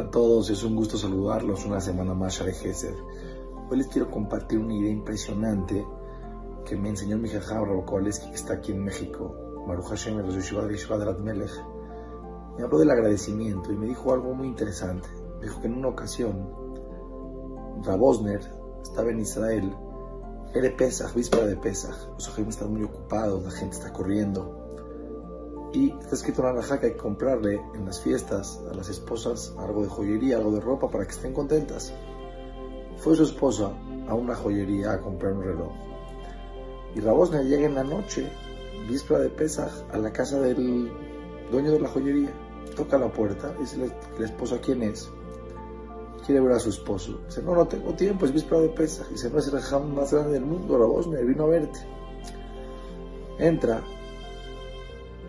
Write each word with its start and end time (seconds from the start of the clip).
todos, 0.00 0.48
es 0.48 0.64
un 0.64 0.74
gusto 0.74 0.96
saludarlos 0.96 1.66
una 1.66 1.78
semana 1.78 2.14
más, 2.14 2.32
Share 2.32 2.54
Gesed. 2.54 2.94
Hoy 3.70 3.76
les 3.76 3.88
quiero 3.88 4.10
compartir 4.10 4.58
una 4.58 4.74
idea 4.74 4.90
impresionante 4.90 5.86
que 6.64 6.76
me 6.76 6.88
enseñó 6.88 7.18
mi 7.18 7.28
jajam 7.28 7.66
Rabokoleski, 7.66 8.30
que 8.30 8.36
está 8.36 8.54
aquí 8.54 8.72
en 8.72 8.84
México, 8.84 9.36
de 9.68 11.04
de 11.04 11.22
Melech. 11.22 11.64
Me 12.56 12.64
habló 12.64 12.78
del 12.78 12.90
agradecimiento 12.90 13.70
y 13.70 13.76
me 13.76 13.86
dijo 13.86 14.14
algo 14.14 14.32
muy 14.32 14.48
interesante. 14.48 15.08
Me 15.38 15.46
dijo 15.46 15.60
que 15.60 15.66
en 15.66 15.74
una 15.74 15.88
ocasión, 15.88 16.48
Rabosner 17.82 18.40
estaba 18.82 19.10
en 19.10 19.20
Israel, 19.20 19.76
era 20.54 20.74
Pesach, 20.74 21.14
víspera 21.14 21.44
de 21.44 21.56
Pesach. 21.56 22.08
Los 22.14 22.28
ojos 22.28 22.48
están 22.48 22.72
muy 22.72 22.82
ocupados, 22.82 23.44
la 23.44 23.50
gente 23.50 23.76
está 23.76 23.92
corriendo 23.92 24.71
y 25.72 25.90
está 25.90 26.14
escrito 26.14 26.46
en 26.46 26.56
la 26.56 26.62
que 26.62 26.86
hay 26.86 26.92
que 26.92 26.98
comprarle 26.98 27.62
en 27.74 27.86
las 27.86 28.00
fiestas 28.00 28.60
a 28.70 28.74
las 28.74 28.88
esposas 28.88 29.54
algo 29.58 29.82
de 29.82 29.88
joyería, 29.88 30.36
algo 30.36 30.52
de 30.52 30.60
ropa 30.60 30.90
para 30.90 31.04
que 31.04 31.12
estén 31.12 31.32
contentas. 31.32 31.92
Fue 32.98 33.16
su 33.16 33.22
esposa 33.24 33.72
a 34.06 34.14
una 34.14 34.34
joyería 34.34 34.92
a 34.92 35.00
comprar 35.00 35.32
un 35.32 35.44
reloj. 35.44 35.72
Y 36.94 37.00
Rabosna 37.00 37.42
llega 37.42 37.66
en 37.66 37.74
la 37.74 37.84
noche, 37.84 38.28
víspera 38.88 39.20
de 39.20 39.30
Pesaj, 39.30 39.72
a 39.92 39.98
la 39.98 40.12
casa 40.12 40.40
del 40.40 40.90
dueño 41.50 41.72
de 41.72 41.80
la 41.80 41.88
joyería. 41.88 42.30
Toca 42.76 42.98
la 42.98 43.10
puerta, 43.10 43.54
dice 43.58 43.90
la 44.18 44.24
esposa 44.24 44.58
quién 44.60 44.82
es. 44.82 45.10
Quiere 46.26 46.40
ver 46.40 46.52
a 46.52 46.60
su 46.60 46.68
esposo. 46.68 47.18
Dice, 47.26 47.42
no, 47.42 47.54
no 47.54 47.66
tengo 47.66 47.94
tiempo, 47.94 48.26
es 48.26 48.32
víspera 48.32 48.60
de 48.60 48.68
Pesaj. 48.68 49.08
Dice, 49.08 49.30
no 49.30 49.38
es 49.38 49.48
el 49.48 49.60
jam 49.60 49.94
más 49.94 50.12
grande 50.12 50.32
del 50.32 50.44
mundo, 50.44 50.78
Rabosna, 50.78 51.18
vino 51.20 51.44
a 51.44 51.48
verte. 51.48 51.78
Entra, 53.38 53.82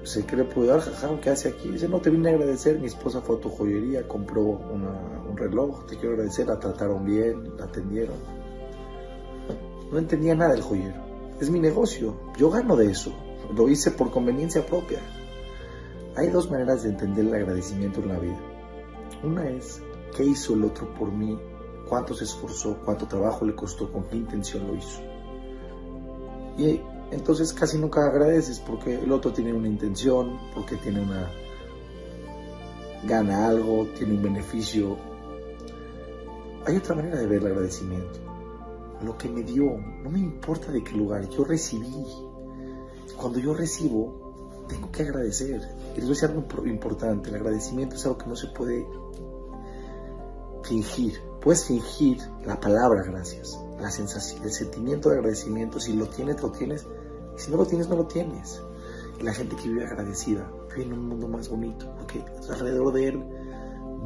se 0.03 0.25
quiere 0.25 0.43
puede 0.43 0.67
dar, 0.67 0.81
¿qué 1.21 1.29
hace 1.29 1.49
aquí? 1.49 1.69
Dice, 1.69 1.87
no, 1.87 1.99
te 1.99 2.09
vine 2.09 2.29
a 2.29 2.33
agradecer, 2.33 2.79
mi 2.79 2.87
esposa 2.87 3.21
fue 3.21 3.37
a 3.37 3.39
tu 3.39 3.49
joyería, 3.49 4.07
compró 4.07 4.41
un 4.41 5.37
reloj, 5.37 5.85
te 5.85 5.95
quiero 5.95 6.11
agradecer, 6.11 6.47
la 6.47 6.59
trataron 6.59 7.05
bien, 7.05 7.57
la 7.57 7.65
atendieron. 7.65 8.15
No 9.91 9.97
entendía 9.97 10.35
nada 10.35 10.53
del 10.53 10.61
joyero, 10.61 11.01
es 11.39 11.49
mi 11.49 11.59
negocio, 11.59 12.15
yo 12.37 12.49
gano 12.49 12.75
de 12.75 12.91
eso, 12.91 13.13
lo 13.55 13.69
hice 13.69 13.91
por 13.91 14.11
conveniencia 14.11 14.65
propia. 14.65 14.99
Hay 16.15 16.29
dos 16.29 16.51
maneras 16.51 16.83
de 16.83 16.89
entender 16.89 17.25
el 17.25 17.33
agradecimiento 17.33 18.01
en 18.01 18.07
la 18.09 18.19
vida. 18.19 18.39
Una 19.23 19.49
es, 19.49 19.81
¿qué 20.15 20.23
hizo 20.25 20.53
el 20.53 20.65
otro 20.65 20.93
por 20.95 21.11
mí? 21.11 21.39
¿Cuánto 21.87 22.13
se 22.13 22.25
esforzó? 22.25 22.77
¿Cuánto 22.85 23.07
trabajo 23.07 23.45
le 23.45 23.55
costó? 23.55 23.91
¿Con 23.91 24.03
qué 24.03 24.17
intención 24.17 24.67
lo 24.67 24.75
hizo? 24.75 25.01
Y 26.57 26.81
entonces 27.13 27.53
casi 27.53 27.77
nunca 27.77 28.05
agradeces 28.05 28.59
porque 28.59 28.95
el 28.95 29.11
otro 29.11 29.31
tiene 29.31 29.53
una 29.53 29.67
intención, 29.67 30.39
porque 30.53 30.75
tiene 30.77 31.01
una 31.01 31.29
gana 33.05 33.47
algo, 33.47 33.87
tiene 33.97 34.13
un 34.13 34.23
beneficio. 34.23 34.97
Hay 36.65 36.77
otra 36.77 36.95
manera 36.95 37.17
de 37.17 37.27
ver 37.27 37.41
el 37.41 37.47
agradecimiento. 37.47 38.19
Lo 39.03 39.17
que 39.17 39.27
me 39.29 39.43
dio, 39.43 39.77
no 40.03 40.09
me 40.09 40.19
importa 40.19 40.71
de 40.71 40.83
qué 40.83 40.91
lugar, 40.93 41.27
yo 41.29 41.43
recibí. 41.43 42.05
Cuando 43.17 43.39
yo 43.39 43.53
recibo, 43.53 44.65
tengo 44.67 44.91
que 44.91 45.03
agradecer. 45.03 45.61
Y 45.93 45.99
les 45.99 46.05
voy 46.05 46.05
a 46.05 46.09
decir 46.09 46.29
algo 46.29 46.67
importante, 46.67 47.29
el 47.29 47.35
agradecimiento 47.35 47.95
es 47.95 48.05
algo 48.05 48.17
que 48.17 48.27
no 48.27 48.35
se 48.35 48.47
puede 48.47 48.87
fingir. 50.63 51.19
Puedes 51.41 51.65
fingir 51.65 52.17
la 52.45 52.59
palabra 52.59 53.03
gracias, 53.03 53.59
la 53.79 53.91
sensación, 53.91 54.43
el 54.43 54.51
sentimiento 54.51 55.09
de 55.09 55.17
agradecimiento, 55.17 55.79
si 55.79 55.93
lo 55.93 56.07
tienes, 56.07 56.41
lo 56.41 56.51
tienes, 56.51 56.85
si 57.35 57.51
no 57.51 57.57
lo 57.57 57.65
tienes, 57.65 57.89
no 57.89 57.95
lo 57.95 58.05
tienes. 58.05 58.61
Y 59.19 59.23
la 59.23 59.33
gente 59.33 59.55
que 59.55 59.69
vive 59.69 59.85
agradecida 59.85 60.51
vive 60.69 60.83
en 60.83 60.93
un 60.93 61.07
mundo 61.07 61.27
más 61.27 61.49
bonito, 61.49 61.93
porque 61.97 62.23
alrededor 62.49 62.93
de 62.93 63.07
él 63.07 63.23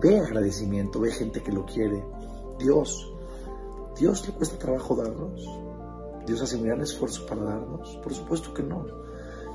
ve 0.01 0.19
agradecimiento, 0.19 0.99
ve 0.99 1.11
gente 1.11 1.41
que 1.41 1.51
lo 1.51 1.65
quiere. 1.65 2.03
Dios, 2.59 3.13
Dios 3.97 4.27
le 4.27 4.33
cuesta 4.33 4.57
trabajo 4.57 4.95
darnos. 4.95 5.47
Dios 6.25 6.41
hace 6.41 6.57
un 6.57 6.63
gran 6.63 6.81
esfuerzo 6.81 7.25
para 7.25 7.43
darnos. 7.43 7.97
Por 8.03 8.13
supuesto 8.13 8.53
que 8.53 8.63
no. 8.63 8.85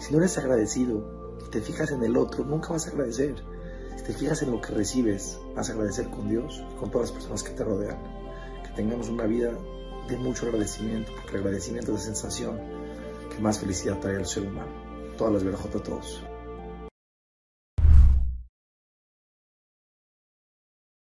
Si 0.00 0.12
no 0.12 0.19
eres 0.19 0.38
agradecido 0.38 1.36
y 1.47 1.50
te 1.50 1.60
fijas 1.60 1.91
en 1.91 2.03
el 2.03 2.16
otro, 2.16 2.44
nunca 2.44 2.70
vas 2.70 2.86
a 2.86 2.91
agradecer. 2.91 3.36
Si 3.97 4.04
te 4.04 4.12
fijas 4.15 4.42
en 4.42 4.50
lo 4.50 4.60
que 4.60 4.72
recibes, 4.72 5.38
vas 5.54 5.69
a 5.69 5.72
agradecer 5.75 6.09
con 6.09 6.28
Dios 6.28 6.62
y 6.72 6.76
con 6.76 6.91
todas 6.91 7.09
las 7.09 7.12
personas 7.12 7.42
que 7.42 7.53
te 7.53 7.62
rodean. 7.62 7.98
Que 8.65 8.75
tengamos 8.75 9.09
una 9.09 9.26
vida 9.26 9.53
de 10.08 10.16
mucho 10.16 10.46
agradecimiento, 10.46 11.12
porque 11.14 11.36
el 11.36 11.42
agradecimiento 11.42 11.92
es 11.92 12.00
la 12.00 12.04
sensación 12.04 12.60
que 13.30 13.42
más 13.42 13.58
felicidad 13.58 13.98
trae 14.00 14.16
al 14.16 14.26
ser 14.26 14.44
humano. 14.44 14.70
Todas 15.16 15.34
las 15.34 15.44
verajot 15.44 15.76
a 15.76 15.82
todos. 15.82 16.22